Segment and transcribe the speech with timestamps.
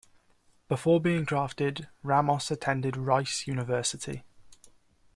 [0.67, 4.23] Before being drafted, Ramos attended Rice University.